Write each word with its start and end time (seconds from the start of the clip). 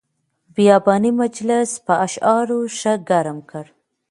بیاباني 0.55 1.11
مجلس 1.21 1.69
په 1.85 1.93
اشعارو 2.05 2.59
ښه 2.77 2.93
ګرم 3.09 3.37
کړ. 3.49 3.65